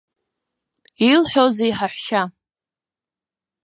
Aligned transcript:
Илҳәозеи 1.11 1.71
ҳаҳәшьа. 1.77 2.21